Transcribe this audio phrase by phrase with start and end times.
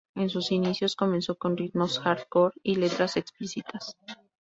[0.15, 3.95] En sus inicios comenzó con ritmos hardcore y letras explícitas.